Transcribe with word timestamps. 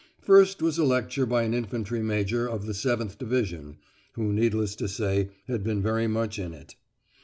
First 0.19 0.63
was 0.63 0.79
a 0.79 0.83
lecture 0.83 1.27
by 1.27 1.43
an 1.43 1.53
infantry 1.53 2.01
major 2.01 2.47
of 2.49 2.65
the 2.65 2.73
Seventh 2.73 3.19
Division 3.19 3.77
(who 4.13 4.33
needless 4.33 4.73
to 4.77 4.87
say 4.87 5.29
had 5.47 5.63
been 5.63 5.83
very 5.83 6.07
much 6.07 6.39
in 6.39 6.55
it!). 6.55 6.75